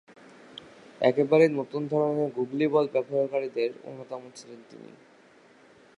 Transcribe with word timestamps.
একেবারেই 1.01 1.51
নতুন 1.59 1.81
ধরনের 1.87 2.29
গুগলি 2.37 2.65
বল 2.67 2.85
ব্যবহারকারীদের 2.93 3.69
অন্যতম 3.83 4.21
ছিলেন 4.35 4.59
তিনি। 4.69 4.91